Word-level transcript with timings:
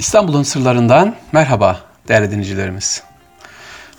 İstanbul'un 0.00 0.42
sırlarından 0.42 1.16
merhaba 1.32 1.80
değerli 2.08 2.30
dinleyicilerimiz. 2.30 3.02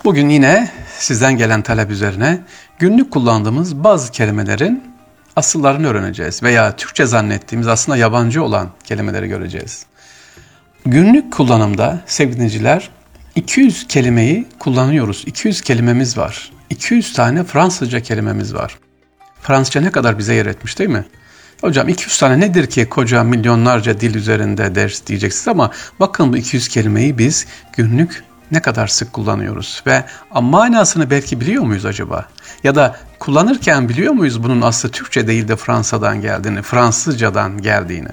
Bugün 0.04 0.30
yine 0.30 0.72
sizden 0.98 1.38
gelen 1.38 1.62
talep 1.62 1.90
üzerine 1.92 2.40
günlük 2.80 3.12
kullandığımız 3.12 3.84
bazı 3.84 4.12
kelimelerin 4.12 4.84
asıllarını 5.36 5.88
öğreneceğiz 5.88 6.44
veya 6.44 6.76
Türkçe 6.76 7.06
zannettiğimiz 7.06 7.68
aslında 7.68 7.98
yabancı 7.98 8.44
olan 8.44 8.70
kelimeleri 8.84 9.28
göreceğiz. 9.28 9.86
Günlük 10.86 11.34
kullanımda 11.34 12.00
sevgili 12.06 12.36
dinleyiciler 12.36 12.90
200 13.36 13.88
kelimeyi 13.88 14.48
kullanıyoruz. 14.60 15.24
200 15.26 15.62
kelimemiz 15.62 16.18
var. 16.18 16.52
200 16.70 17.14
tane 17.14 17.44
Fransızca 17.44 18.00
kelimemiz 18.00 18.54
var. 18.54 18.78
Fransızca 19.42 19.82
ne 19.82 19.92
kadar 19.92 20.18
bize 20.18 20.34
yer 20.34 20.46
etmiş 20.46 20.80
değil 20.80 20.90
mi? 20.90 21.06
Hocam 21.62 21.90
200 21.90 22.20
tane 22.20 22.40
nedir 22.40 22.68
ki 22.68 22.90
koca 22.90 23.24
milyonlarca 23.24 24.00
dil 24.00 24.16
üzerinde 24.16 24.76
ders 24.76 25.08
diyeceksiniz 25.08 25.48
ama 25.48 25.72
bakın 26.00 26.34
bu 26.34 26.38
200 26.38 26.68
kelimeyi 26.68 27.18
biz 27.18 27.48
günlük 27.78 28.24
ne 28.52 28.62
kadar 28.62 28.88
sık 28.88 29.14
kullanıyoruz 29.14 29.84
ve 29.88 30.04
manasını 30.42 31.10
belki 31.10 31.42
biliyor 31.42 31.64
muyuz 31.64 31.86
acaba? 31.86 32.26
Ya 32.64 32.76
da 32.76 32.96
kullanırken 33.20 33.90
biliyor 33.90 34.14
muyuz 34.14 34.44
bunun 34.44 34.62
aslı 34.62 34.90
Türkçe 34.90 35.28
değil 35.28 35.48
de 35.48 35.56
Fransa'dan 35.56 36.22
geldiğini, 36.22 36.62
Fransızcadan 36.62 37.62
geldiğini? 37.62 38.10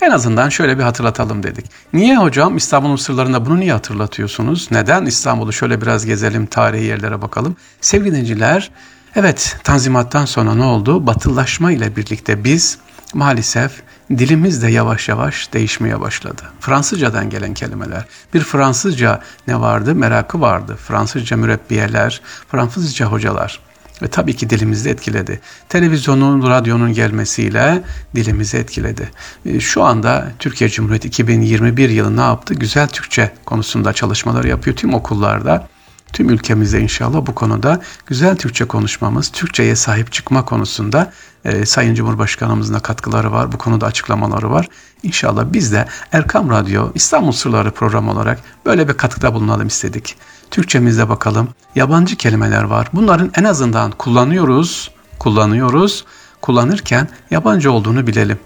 En 0.00 0.10
azından 0.10 0.48
şöyle 0.48 0.78
bir 0.78 0.82
hatırlatalım 0.82 1.42
dedik. 1.42 1.66
Niye 1.92 2.16
hocam 2.16 2.56
İstanbul'un 2.56 2.96
sırlarında 2.96 3.46
bunu 3.46 3.60
niye 3.60 3.72
hatırlatıyorsunuz? 3.72 4.68
Neden 4.70 5.06
İstanbul'u 5.06 5.52
şöyle 5.52 5.80
biraz 5.80 6.06
gezelim, 6.06 6.46
tarihi 6.46 6.84
yerlere 6.84 7.22
bakalım? 7.22 7.56
Sevgili 7.80 8.10
dinleyiciler, 8.10 8.70
Evet, 9.16 9.56
Tanzimat'tan 9.64 10.24
sonra 10.24 10.54
ne 10.54 10.62
oldu? 10.62 11.06
Batılılaşma 11.06 11.72
ile 11.72 11.96
birlikte 11.96 12.44
biz 12.44 12.78
maalesef 13.14 13.82
dilimiz 14.10 14.62
de 14.62 14.70
yavaş 14.70 15.08
yavaş 15.08 15.52
değişmeye 15.52 16.00
başladı. 16.00 16.42
Fransızcadan 16.60 17.30
gelen 17.30 17.54
kelimeler. 17.54 18.04
Bir 18.34 18.40
Fransızca 18.40 19.20
ne 19.48 19.60
vardı? 19.60 19.94
Merakı 19.94 20.40
vardı. 20.40 20.76
Fransızca 20.86 21.36
mürebbiyeler, 21.36 22.20
Fransızca 22.50 23.06
hocalar. 23.06 23.60
Ve 24.02 24.08
tabii 24.08 24.36
ki 24.36 24.50
dilimizi 24.50 24.90
etkiledi. 24.90 25.40
Televizyonun, 25.68 26.50
radyonun 26.50 26.92
gelmesiyle 26.92 27.82
dilimizi 28.14 28.56
etkiledi. 28.56 29.10
E, 29.46 29.60
şu 29.60 29.82
anda 29.82 30.32
Türkiye 30.38 30.70
Cumhuriyeti 30.70 31.08
2021 31.08 31.88
yılı 31.88 32.16
ne 32.16 32.20
yaptı? 32.20 32.54
Güzel 32.54 32.88
Türkçe 32.88 33.30
konusunda 33.44 33.92
çalışmalar 33.92 34.44
yapıyor 34.44 34.76
tüm 34.76 34.94
okullarda 34.94 35.68
tüm 36.12 36.30
ülkemizde 36.30 36.80
inşallah 36.80 37.26
bu 37.26 37.34
konuda 37.34 37.80
güzel 38.06 38.36
Türkçe 38.36 38.64
konuşmamız, 38.64 39.28
Türkçe'ye 39.28 39.76
sahip 39.76 40.12
çıkma 40.12 40.44
konusunda 40.44 41.12
e, 41.44 41.66
Sayın 41.66 41.94
Cumhurbaşkanımızın 41.94 42.74
da 42.74 42.80
katkıları 42.80 43.32
var, 43.32 43.52
bu 43.52 43.58
konuda 43.58 43.86
açıklamaları 43.86 44.50
var. 44.50 44.68
İnşallah 45.02 45.44
biz 45.52 45.72
de 45.72 45.86
Erkam 46.12 46.50
Radyo 46.50 46.90
İstanbul 46.94 47.32
Sırları 47.32 47.70
programı 47.70 48.10
olarak 48.10 48.40
böyle 48.66 48.88
bir 48.88 48.94
katkıda 48.94 49.34
bulunalım 49.34 49.66
istedik. 49.66 50.16
Türkçemizde 50.50 51.08
bakalım 51.08 51.48
yabancı 51.74 52.16
kelimeler 52.16 52.62
var. 52.62 52.88
Bunların 52.92 53.30
en 53.36 53.44
azından 53.44 53.90
kullanıyoruz, 53.90 54.90
kullanıyoruz. 55.18 56.04
Kullanırken 56.40 57.08
yabancı 57.30 57.72
olduğunu 57.72 58.06
bilelim. 58.06 58.38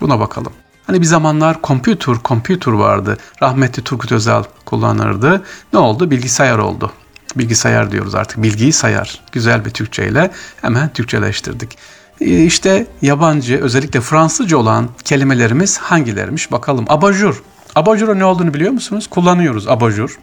Buna 0.00 0.20
bakalım. 0.20 0.52
Hani 0.86 1.00
bir 1.00 1.06
zamanlar 1.06 1.56
computer, 1.64 2.16
computer 2.24 2.72
vardı. 2.72 3.16
Rahmetli 3.42 3.84
Turgut 3.84 4.12
Özal 4.12 4.44
kullanırdı. 4.64 5.42
Ne 5.72 5.78
oldu? 5.78 6.10
Bilgisayar 6.10 6.58
oldu 6.58 6.92
bilgisayar 7.38 7.90
diyoruz 7.90 8.14
artık. 8.14 8.42
Bilgiyi 8.42 8.72
sayar. 8.72 9.20
Güzel 9.32 9.64
bir 9.64 9.70
Türkçeyle 9.70 10.30
hemen 10.62 10.88
Türkçeleştirdik. 10.88 11.78
Ee, 12.20 12.44
işte 12.44 12.86
yabancı 13.02 13.60
özellikle 13.62 14.00
Fransızca 14.00 14.56
olan 14.56 14.88
kelimelerimiz 15.04 15.78
hangilermiş 15.78 16.52
bakalım. 16.52 16.84
Abajur. 16.88 17.42
Abajur'a 17.74 18.14
ne 18.14 18.24
olduğunu 18.24 18.54
biliyor 18.54 18.72
musunuz? 18.72 19.06
Kullanıyoruz 19.10 19.68
abajur. 19.68 20.18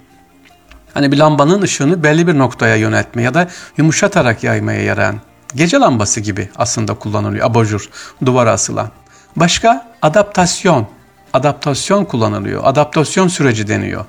Hani 0.94 1.12
bir 1.12 1.18
lambanın 1.18 1.62
ışığını 1.62 2.04
belli 2.04 2.28
bir 2.28 2.38
noktaya 2.38 2.76
yöneltme 2.76 3.22
ya 3.22 3.34
da 3.34 3.48
yumuşatarak 3.78 4.44
yaymaya 4.44 4.82
yarayan 4.82 5.22
gece 5.56 5.78
lambası 5.78 6.20
gibi 6.20 6.50
aslında 6.56 6.94
kullanılıyor 6.94 7.46
abajur 7.46 7.90
duvara 8.26 8.52
asılan. 8.52 8.92
Başka 9.36 9.92
adaptasyon. 10.02 10.88
Adaptasyon 11.34 12.06
kullanılıyor. 12.06 12.62
Adaptasyon 12.66 13.28
süreci 13.28 13.68
deniyor. 13.68 14.06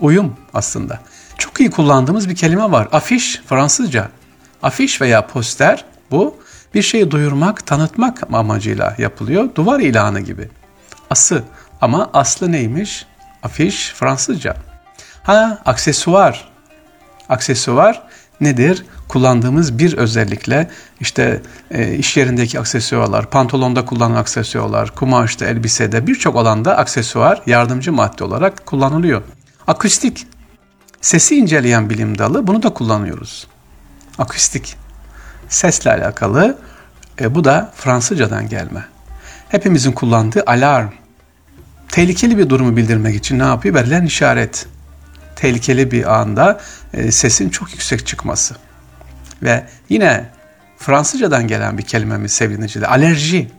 Uyum 0.00 0.36
aslında 0.54 1.00
çok 1.38 1.60
iyi 1.60 1.70
kullandığımız 1.70 2.28
bir 2.28 2.36
kelime 2.36 2.70
var. 2.70 2.88
Afiş 2.92 3.40
Fransızca. 3.46 4.08
Afiş 4.62 5.00
veya 5.00 5.26
poster 5.26 5.84
bu 6.10 6.36
bir 6.74 6.82
şeyi 6.82 7.10
duyurmak, 7.10 7.66
tanıtmak 7.66 8.32
amacıyla 8.32 8.94
yapılıyor. 8.98 9.54
Duvar 9.54 9.80
ilanı 9.80 10.20
gibi. 10.20 10.48
Ası 11.10 11.42
ama 11.80 12.10
aslı 12.12 12.52
neymiş? 12.52 13.06
Afiş 13.42 13.92
Fransızca. 13.96 14.56
Ha 15.22 15.58
aksesuar. 15.64 16.48
Aksesuar 17.28 18.02
nedir? 18.40 18.84
Kullandığımız 19.08 19.78
bir 19.78 19.96
özellikle 19.96 20.70
işte 21.00 21.42
e, 21.70 21.94
iş 21.94 22.16
yerindeki 22.16 22.60
aksesuarlar, 22.60 23.30
pantolonda 23.30 23.84
kullanılan 23.84 24.20
aksesuarlar, 24.20 24.90
kumaşta, 24.90 25.46
elbisede 25.46 26.06
birçok 26.06 26.36
alanda 26.36 26.76
aksesuar 26.76 27.42
yardımcı 27.46 27.92
madde 27.92 28.24
olarak 28.24 28.66
kullanılıyor. 28.66 29.22
Akustik 29.66 30.26
Sesi 31.02 31.36
inceleyen 31.36 31.90
bilim 31.90 32.18
dalı 32.18 32.46
bunu 32.46 32.62
da 32.62 32.74
kullanıyoruz. 32.74 33.46
Akustik. 34.18 34.76
Sesle 35.48 35.90
alakalı 35.90 36.58
e, 37.20 37.34
bu 37.34 37.44
da 37.44 37.72
Fransızcadan 37.76 38.48
gelme. 38.48 38.84
Hepimizin 39.48 39.92
kullandığı 39.92 40.42
alarm. 40.46 40.88
Tehlikeli 41.88 42.38
bir 42.38 42.50
durumu 42.50 42.76
bildirmek 42.76 43.16
için 43.16 43.38
ne 43.38 43.42
yapıyor? 43.42 43.74
Verilen 43.74 44.04
işaret. 44.04 44.66
Tehlikeli 45.36 45.90
bir 45.90 46.20
anda 46.20 46.60
e, 46.92 47.10
sesin 47.10 47.50
çok 47.50 47.72
yüksek 47.72 48.06
çıkması. 48.06 48.56
Ve 49.42 49.66
yine 49.88 50.30
Fransızcadan 50.78 51.48
gelen 51.48 51.78
bir 51.78 51.82
kelimemiz 51.82 52.32
sevgili 52.32 52.86
Alerji. 52.86 53.50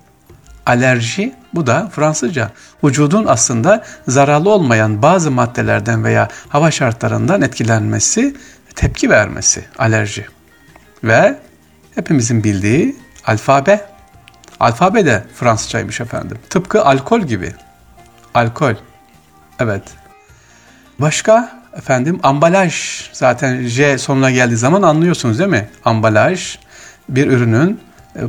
Alerji 0.66 1.34
bu 1.53 1.68
da 1.68 1.90
Fransızca. 1.96 2.51
Vücudun 2.84 3.25
aslında 3.25 3.84
zararlı 4.07 4.50
olmayan 4.50 5.01
bazı 5.01 5.31
maddelerden 5.31 6.03
veya 6.03 6.28
hava 6.50 6.72
şartlarından 6.72 7.41
etkilenmesi, 7.41 8.35
tepki 8.75 9.09
vermesi 9.09 9.66
alerji. 9.78 10.25
Ve 11.03 11.40
hepimizin 11.96 12.44
bildiği 12.44 12.96
alfabe. 13.25 13.85
Alfabe 14.59 15.06
de 15.06 15.24
Fransızcaymış 15.35 16.01
efendim. 16.01 16.38
Tıpkı 16.50 16.85
alkol 16.85 17.22
gibi. 17.22 17.53
Alkol. 18.34 18.75
Evet. 19.59 19.84
Başka 21.00 21.62
efendim 21.78 22.19
ambalaj. 22.24 22.75
Zaten 23.13 23.62
J 23.63 23.97
sonuna 23.97 24.31
geldiği 24.31 24.57
zaman 24.57 24.81
anlıyorsunuz 24.81 25.40
değil 25.40 25.50
mi? 25.50 25.69
Ambalaj 25.85 26.57
bir 27.09 27.28
ürünün 27.28 27.80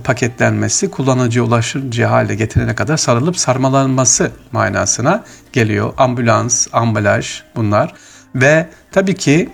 paketlenmesi 0.04 0.90
kullanıcıya 0.90 1.44
ulaşıcı 1.44 2.04
hale 2.04 2.34
getirene 2.34 2.74
kadar 2.74 2.96
sarılıp 2.96 3.38
sarmalanması 3.38 4.30
manasına 4.52 5.24
geliyor. 5.52 5.92
Ambulans, 5.96 6.66
ambalaj 6.72 7.42
bunlar 7.56 7.94
ve 8.34 8.68
tabii 8.92 9.14
ki 9.14 9.50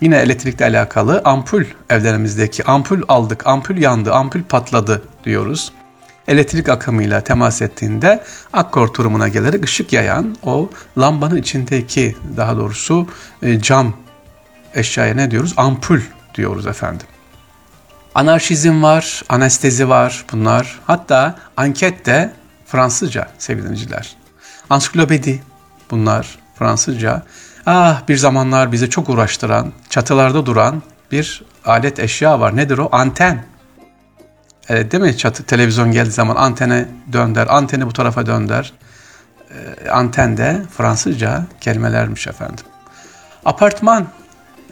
yine 0.00 0.16
elektrikle 0.16 0.64
alakalı 0.64 1.22
ampul 1.24 1.64
evlerimizdeki 1.90 2.64
ampul 2.64 3.02
aldık, 3.08 3.46
ampul 3.46 3.76
yandı, 3.76 4.14
ampul 4.14 4.42
patladı 4.42 5.02
diyoruz. 5.24 5.72
Elektrik 6.28 6.68
akımıyla 6.68 7.20
temas 7.20 7.62
ettiğinde 7.62 8.22
akkor 8.52 8.94
durumuna 8.94 9.28
gelerek 9.28 9.64
ışık 9.64 9.92
yayan 9.92 10.36
o 10.42 10.70
lambanın 10.98 11.36
içindeki 11.36 12.16
daha 12.36 12.56
doğrusu 12.56 13.06
e, 13.42 13.60
cam 13.60 13.94
eşyaya 14.74 15.14
ne 15.14 15.30
diyoruz? 15.30 15.54
Ampul 15.56 16.00
diyoruz 16.34 16.66
efendim. 16.66 17.06
Anarşizm 18.14 18.82
var, 18.82 19.22
anestezi 19.28 19.88
var 19.88 20.24
bunlar. 20.32 20.80
Hatta 20.86 21.34
anket 21.56 22.06
de 22.06 22.32
Fransızca 22.66 23.28
sevgili 23.38 23.64
dinleyiciler. 23.64 24.16
Ansiklopedi 24.70 25.42
bunlar 25.90 26.38
Fransızca. 26.58 27.22
Ah 27.66 28.08
bir 28.08 28.16
zamanlar 28.16 28.72
bizi 28.72 28.90
çok 28.90 29.08
uğraştıran, 29.08 29.72
çatılarda 29.90 30.46
duran 30.46 30.82
bir 31.12 31.42
alet 31.64 31.98
eşya 31.98 32.40
var. 32.40 32.56
Nedir 32.56 32.78
o? 32.78 32.88
Anten. 32.92 33.44
Evet 34.68 34.92
değil 34.92 35.02
mi? 35.02 35.16
Çatı, 35.16 35.42
televizyon 35.42 35.92
geldiği 35.92 36.10
zaman 36.10 36.36
antene 36.36 36.88
dönder, 37.12 37.46
anteni 37.46 37.86
bu 37.86 37.92
tarafa 37.92 38.26
dönder. 38.26 38.72
E, 39.84 39.90
anten 39.90 40.36
de 40.36 40.62
Fransızca 40.76 41.44
kelimelermiş 41.60 42.26
efendim. 42.26 42.64
Apartman 43.44 44.06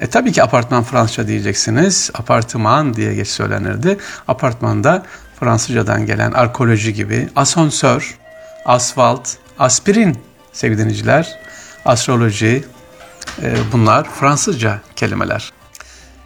e 0.01 0.07
tabii 0.07 0.33
ki 0.33 0.43
apartman 0.43 0.85
Fransızca 0.85 1.29
diyeceksiniz. 1.29 2.11
Apartman 2.15 2.95
diye 2.95 3.15
geç 3.15 3.29
söylenirdi. 3.29 3.99
Apartmanda 4.29 5.03
Fransızcadan 5.41 6.07
gelen 6.07 6.33
arkeoloji 6.33 6.95
gibi 6.95 7.29
asansör, 7.37 8.19
asfalt, 8.65 9.29
aspirin 9.59 10.19
sevgili 10.53 10.79
dinleyiciler, 10.79 11.39
astroloji 11.85 12.65
e, 13.43 13.55
bunlar 13.73 14.11
Fransızca 14.11 14.81
kelimeler. 14.97 15.53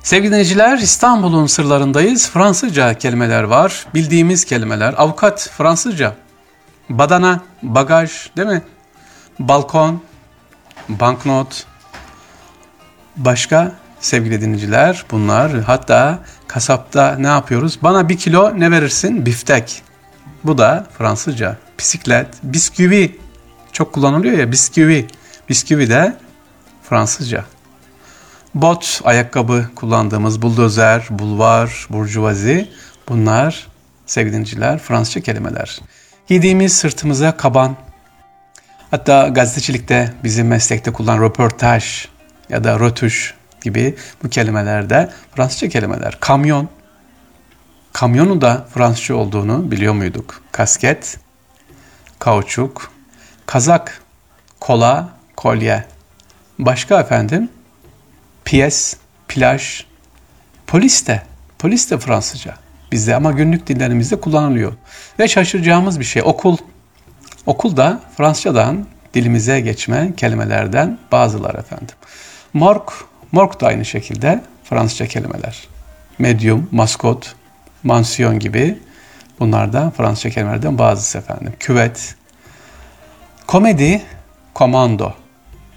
Sevgili 0.03 0.31
dinleyiciler 0.31 0.79
İstanbul'un 0.79 1.47
sırlarındayız. 1.47 2.31
Fransızca 2.31 2.95
kelimeler 2.95 3.43
var. 3.43 3.87
Bildiğimiz 3.95 4.45
kelimeler. 4.45 4.95
Avukat 4.97 5.51
Fransızca. 5.57 6.15
Badana, 6.89 7.41
bagaj 7.63 8.11
değil 8.37 8.49
mi? 8.49 8.63
balkon, 9.49 10.03
banknot, 10.89 11.67
başka 13.17 13.73
sevgili 14.01 14.41
dinleyiciler 14.41 15.05
bunlar. 15.11 15.61
Hatta 15.61 16.19
kasapta 16.49 17.17
ne 17.19 17.27
yapıyoruz? 17.27 17.79
Bana 17.83 18.09
bir 18.09 18.19
kilo 18.19 18.61
ne 18.61 18.71
verirsin? 18.71 19.27
Biftek. 19.27 19.83
Bu 20.45 20.59
da 20.59 20.87
Fransızca. 20.99 21.57
Bisiklet, 21.79 22.27
bisküvi. 22.43 23.19
Çok 23.73 23.93
kullanılıyor 23.93 24.39
ya 24.39 24.53
bisküvi. 24.53 25.07
Bisküvi 25.49 25.91
de 25.91 26.17
Fransızca. 26.83 27.45
Bot, 28.55 29.01
ayakkabı 29.05 29.67
kullandığımız 29.75 30.43
buldozer, 30.43 31.07
bulvar, 31.11 31.87
burjuvazi 31.91 32.69
bunlar 33.09 33.67
sevgili 34.07 34.33
dinleyiciler 34.33 34.79
Fransızca 34.79 35.21
kelimeler. 35.21 35.81
Giydiğimiz 36.27 36.77
sırtımıza 36.77 37.37
kaban. 37.37 37.77
Hatta 38.91 39.29
gazetecilikte 39.29 40.15
bizim 40.25 40.47
meslekte 40.47 40.93
kullanılan 40.93 41.25
röportaj 41.25 42.07
ya 42.53 42.65
da 42.65 42.81
rötuş 42.81 43.35
gibi 43.61 43.97
bu 44.23 44.29
kelimeler 44.29 44.91
de 44.91 45.11
Fransızca 45.37 45.69
kelimeler. 45.69 46.17
Kamyon. 46.21 46.69
Kamyonun 47.93 48.41
da 48.41 48.67
Fransızca 48.75 49.15
olduğunu 49.15 49.71
biliyor 49.71 49.95
muyduk? 49.95 50.43
Kasket, 50.53 51.19
kauçuk, 52.19 52.91
kazak, 53.47 54.03
kola, 54.61 55.09
kolye. 55.37 55.85
Başka 56.59 57.01
efendim? 57.01 57.49
Piyes, 58.45 58.97
plaj, 59.29 59.85
polis 60.67 61.07
de. 61.07 61.23
Polis 61.59 61.91
de 61.91 61.99
Fransızca 61.99 62.55
bizde 62.93 63.17
ama 63.17 63.33
günlük 63.33 63.67
dillerimizde 63.67 64.21
kullanılıyor. 64.21 64.73
Ve 65.19 65.29
şaşıracağımız 65.29 66.01
bir 66.01 66.05
şey 66.05 66.23
okul. 66.23 66.57
Okul 67.47 67.77
da 67.77 68.01
Fransızcadan 68.17 68.87
dilimize 69.15 69.61
geçme 69.61 70.13
kelimelerden 70.17 70.99
bazılar 71.13 71.55
efendim. 71.55 71.95
Morg, 72.55 72.83
morg 73.33 73.61
da 73.61 73.67
aynı 73.67 73.85
şekilde 73.85 74.43
Fransızca 74.65 75.07
kelimeler. 75.07 75.69
Medium, 76.19 76.69
maskot, 76.73 77.35
mansiyon 77.83 78.39
gibi 78.39 78.79
bunlar 79.41 79.73
da 79.73 79.93
Fransızca 79.97 80.31
kelimelerden 80.31 80.79
bazısı 80.79 81.19
efendim. 81.19 81.53
Küvet, 81.61 82.15
komedi, 83.47 84.03
komando. 84.55 85.13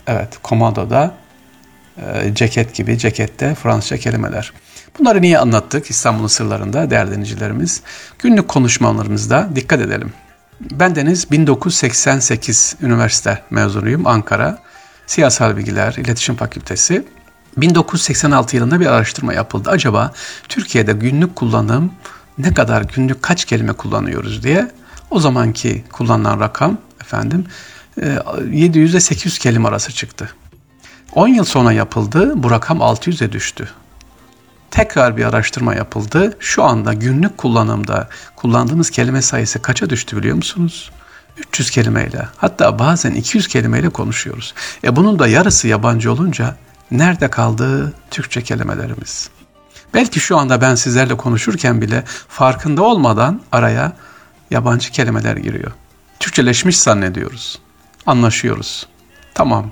Evet, 0.07 0.37
komando 0.43 0.89
da 0.89 1.13
e, 1.97 2.35
ceket 2.35 2.75
gibi, 2.75 2.97
cekette 2.97 3.55
Fransızca 3.55 3.97
kelimeler. 3.97 4.53
Bunları 4.99 5.21
niye 5.21 5.39
anlattık 5.39 5.89
İstanbul'un 5.89 6.27
sırlarında 6.27 6.89
değerli 6.89 7.11
dinleyicilerimiz? 7.11 7.81
Günlük 8.19 8.47
konuşmalarımızda 8.47 9.49
dikkat 9.55 9.81
edelim. 9.81 10.13
Ben 10.61 10.95
Deniz 10.95 11.31
1988 11.31 12.75
üniversite 12.81 13.41
mezunuyum 13.49 14.07
Ankara. 14.07 14.64
Siyasal 15.07 15.57
Bilgiler 15.57 15.93
İletişim 15.93 16.35
Fakültesi. 16.35 17.05
1986 17.57 18.55
yılında 18.55 18.79
bir 18.79 18.85
araştırma 18.85 19.33
yapıldı. 19.33 19.69
Acaba 19.69 20.13
Türkiye'de 20.49 20.93
günlük 20.93 21.35
kullanım 21.35 21.91
ne 22.37 22.53
kadar 22.53 22.81
günlük 22.81 23.23
kaç 23.23 23.45
kelime 23.45 23.73
kullanıyoruz 23.73 24.43
diye. 24.43 24.71
O 25.11 25.19
zamanki 25.19 25.83
kullanılan 25.91 26.39
rakam 26.39 26.77
efendim 27.01 27.45
700 28.51 28.91
ile 28.91 28.99
800 28.99 29.39
kelime 29.39 29.67
arası 29.67 29.91
çıktı. 29.91 30.29
10 31.13 31.27
yıl 31.27 31.43
sonra 31.43 31.71
yapıldı. 31.71 32.33
Bu 32.35 32.51
rakam 32.51 32.77
600'e 32.77 33.31
düştü 33.31 33.69
tekrar 34.75 35.17
bir 35.17 35.25
araştırma 35.25 35.75
yapıldı. 35.75 36.37
Şu 36.39 36.63
anda 36.63 36.93
günlük 36.93 37.37
kullanımda 37.37 38.09
kullandığımız 38.35 38.89
kelime 38.89 39.21
sayısı 39.21 39.61
kaça 39.61 39.89
düştü 39.89 40.17
biliyor 40.17 40.35
musunuz? 40.35 40.91
300 41.37 41.69
kelimeyle 41.69 42.27
hatta 42.37 42.79
bazen 42.79 43.11
200 43.11 43.47
kelimeyle 43.47 43.89
konuşuyoruz. 43.89 44.53
E 44.83 44.95
bunun 44.95 45.19
da 45.19 45.27
yarısı 45.27 45.67
yabancı 45.67 46.11
olunca 46.11 46.55
nerede 46.91 47.29
kaldı 47.29 47.93
Türkçe 48.11 48.41
kelimelerimiz? 48.41 49.29
Belki 49.93 50.19
şu 50.19 50.37
anda 50.37 50.61
ben 50.61 50.75
sizlerle 50.75 51.17
konuşurken 51.17 51.81
bile 51.81 52.03
farkında 52.27 52.83
olmadan 52.83 53.41
araya 53.51 53.93
yabancı 54.51 54.91
kelimeler 54.91 55.37
giriyor. 55.37 55.71
Türkçeleşmiş 56.19 56.79
zannediyoruz. 56.79 57.59
Anlaşıyoruz. 58.05 58.87
Tamam. 59.33 59.71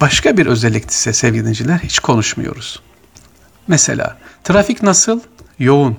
Başka 0.00 0.36
bir 0.36 0.46
özellik 0.46 0.90
ise 0.90 1.12
sevgili 1.12 1.40
dinleyiciler 1.40 1.78
hiç 1.78 1.98
konuşmuyoruz. 1.98 2.80
Mesela 3.68 4.16
trafik 4.44 4.82
nasıl? 4.82 5.20
Yoğun. 5.58 5.98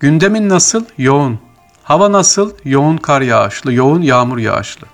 Gündemin 0.00 0.48
nasıl? 0.48 0.84
Yoğun. 0.98 1.40
Hava 1.84 2.12
nasıl? 2.12 2.52
Yoğun 2.64 2.96
kar 2.96 3.20
yağışlı, 3.20 3.72
yoğun 3.72 4.02
yağmur 4.02 4.38
yağışlı. 4.38 4.86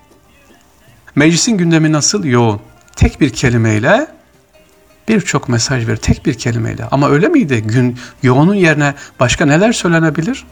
Meclisin 1.14 1.58
gündemi 1.58 1.92
nasıl? 1.92 2.25
Yoğun. 2.25 2.60
Tek 2.96 3.20
bir 3.20 3.31
kelimeyle 3.31 4.06
birçok 5.08 5.48
mesaj 5.48 5.88
ver 5.88 5.96
tek 5.96 6.26
bir 6.26 6.34
kelimeyle. 6.34 6.84
Ama 6.90 7.08
öyle 7.08 7.28
miydi? 7.28 7.62
Gün 7.66 7.98
yoğunun 8.22 8.54
yerine 8.54 8.94
başka 9.20 9.46
neler 9.46 9.72
söylenebilir? 9.72 10.44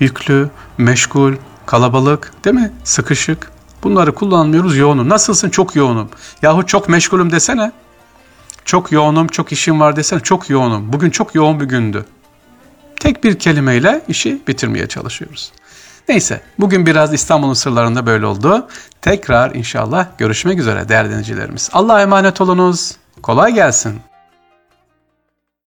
Yüklü, 0.00 0.50
meşgul, 0.78 1.34
kalabalık, 1.66 2.32
değil 2.44 2.56
mi? 2.56 2.72
Sıkışık. 2.84 3.50
Bunları 3.82 4.14
kullanmıyoruz 4.14 4.76
yoğunum. 4.76 5.08
Nasılsın? 5.08 5.50
Çok 5.50 5.76
yoğunum. 5.76 6.08
Yahu 6.42 6.66
çok 6.66 6.88
meşgulüm 6.88 7.32
desene. 7.32 7.72
Çok 8.64 8.92
yoğunum, 8.92 9.26
çok 9.26 9.52
işim 9.52 9.80
var 9.80 9.96
desen 9.96 10.18
çok 10.18 10.50
yoğunum. 10.50 10.92
Bugün 10.92 11.10
çok 11.10 11.34
yoğun 11.34 11.60
bir 11.60 11.64
gündü. 11.64 12.04
Tek 13.00 13.24
bir 13.24 13.38
kelimeyle 13.38 14.04
işi 14.08 14.42
bitirmeye 14.48 14.86
çalışıyoruz. 14.86 15.52
Neyse 16.08 16.40
bugün 16.58 16.86
biraz 16.86 17.14
İstanbul'un 17.14 17.54
sırlarında 17.54 18.06
böyle 18.06 18.26
oldu. 18.26 18.68
Tekrar 19.02 19.54
inşallah 19.54 20.06
görüşmek 20.18 20.58
üzere 20.58 20.88
değerli 20.88 21.08
dinleyicilerimiz. 21.08 21.70
Allah'a 21.72 22.02
emanet 22.02 22.40
olunuz. 22.40 22.96
Kolay 23.22 23.54
gelsin. 23.54 24.00